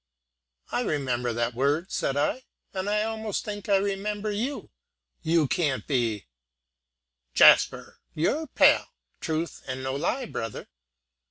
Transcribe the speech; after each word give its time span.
"I 0.71 0.81
remember 0.81 1.31
that 1.31 1.53
word," 1.53 1.91
said 1.91 2.17
I, 2.17 2.41
"and 2.73 2.89
I 2.89 3.03
almost 3.03 3.45
think 3.45 3.69
I 3.69 3.75
remember 3.75 4.31
you. 4.31 4.71
You 5.21 5.47
can't 5.47 5.85
be" 5.85 6.25
"Jasper, 7.35 7.99
your 8.15 8.47
pal! 8.47 8.87
Truth, 9.19 9.61
and 9.67 9.83
no 9.83 9.93
lie, 9.95 10.25
brother." 10.25 10.67